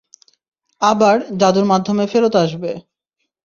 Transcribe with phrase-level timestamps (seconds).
[0.81, 2.71] আবার যাদুর মাধ্যমে ফেরত আসবে।